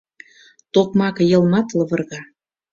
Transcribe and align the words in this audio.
Токмак 0.73 1.17
йылмат 1.31 1.67
лывырга 1.77 2.21